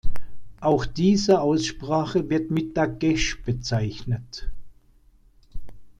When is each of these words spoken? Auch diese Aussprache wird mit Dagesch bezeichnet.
Auch 0.61 0.87
diese 0.87 1.41
Aussprache 1.41 2.27
wird 2.31 2.49
mit 2.49 2.75
Dagesch 2.75 3.39
bezeichnet. 3.43 4.49